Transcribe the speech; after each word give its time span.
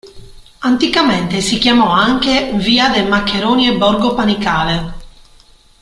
Anticamente 0.61 1.41
si 1.41 1.59
chiamò 1.59 1.91
anche 1.91 2.53
via 2.55 2.89
de' 2.89 3.03
Maccheroni 3.07 3.67
e 3.67 3.77
borgo 3.77 4.15
Panicale. 4.15 4.93